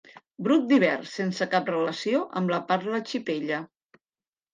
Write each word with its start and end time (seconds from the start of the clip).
Bruc 0.45 0.63
d'hivern 0.69 1.03
sense 1.09 1.47
cap 1.51 1.69
relació 1.71 2.21
amb 2.41 2.53
la 2.55 2.59
parla 2.73 3.03
xipella. 3.11 3.61